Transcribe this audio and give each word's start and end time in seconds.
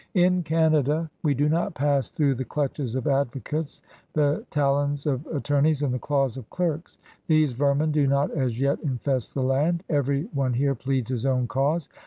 In 0.15 0.41
Canada 0.41 1.11
we 1.21 1.33
SEI6NE17BS 1.35 1.37
OF 1.37 1.41
OLD 1.41 1.45
CANADA 1.45 1.45
153 1.45 1.45
do 1.45 1.49
not 1.49 1.73
pass 1.75 2.09
through 2.09 2.33
the 2.33 2.45
clutches 2.45 2.95
of 2.95 3.07
advocates, 3.07 3.81
the 4.13 4.45
talons 4.49 5.05
of 5.05 5.27
attorneys, 5.27 5.83
and 5.83 5.93
the 5.93 5.99
daws 5.99 6.37
of 6.37 6.49
clerks. 6.49 6.97
These 7.27 7.53
vermin 7.53 7.91
do 7.91 8.07
not 8.07 8.31
as 8.31 8.59
yet 8.59 8.79
infest 8.81 9.35
the 9.35 9.43
land. 9.43 9.83
Every 9.91 10.23
one 10.33 10.53
here 10.53 10.73
pleads 10.73 11.11
his 11.11 11.27
own 11.27 11.45
cause. 11.45 11.87